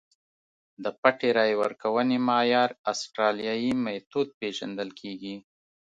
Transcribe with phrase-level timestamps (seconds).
[0.83, 5.35] د پټې رایې ورکونې معیار اسټرالیايي میتود پېژندل کېږي.